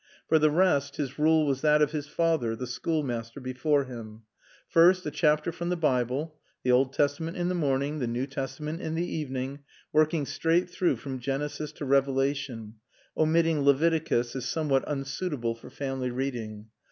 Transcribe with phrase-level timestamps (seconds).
[0.27, 4.23] For the rest, his rule was that of his father, the schoolmaster, before him.
[4.67, 8.81] First, a chapter from the Bible, the Old Testament in the morning, the New Testament
[8.81, 9.59] in the evening,
[9.93, 12.77] working straight through from Genesis to Revelation
[13.15, 16.69] (omitting Leviticus as somewhat unsuitable for family reading).